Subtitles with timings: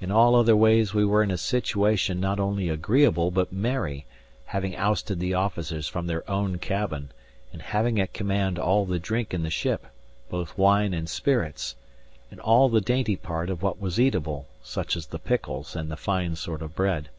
[0.00, 4.06] In all other ways we were in a situation not only agreeable but merry;
[4.46, 7.12] having ousted the officers from their own cabin,
[7.52, 9.86] and having at command all the drink in the ship
[10.30, 11.76] both wine and spirits
[12.30, 15.96] and all the dainty part of what was eatable, such as the pickles and the
[15.98, 17.10] fine sort of bread.